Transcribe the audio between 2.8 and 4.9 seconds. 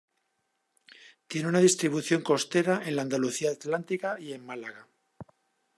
en la Andalucía atlántica y en Málaga.